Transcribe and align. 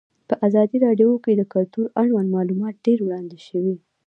په 0.29 0.35
ازادي 0.47 0.77
راډیو 0.85 1.11
کې 1.23 1.31
د 1.35 1.41
کلتور 1.53 1.85
اړوند 2.01 2.27
معلومات 2.35 2.75
ډېر 2.85 2.99
وړاندې 3.03 3.37
شوي. 3.47 3.75